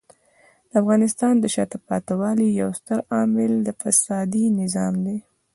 د 0.69 0.71
افغانستان 0.81 1.33
د 1.39 1.45
شاته 1.55 1.77
پاتې 1.87 2.13
والي 2.19 2.47
یو 2.61 2.69
ستر 2.79 2.99
عامل 3.13 3.51
د 3.67 3.67
فسادي 3.81 4.45
نظام 4.61 4.93
دی. 5.05 5.17